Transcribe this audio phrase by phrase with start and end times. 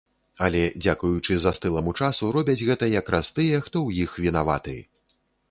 [0.45, 4.77] Але дзякуючы застыламу часу робяць гэта якраз тыя, хто ў іх вінаваты!